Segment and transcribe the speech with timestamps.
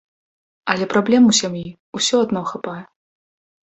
[0.75, 1.63] Але праблем у сям'і
[2.01, 2.83] ўсё адно хапае.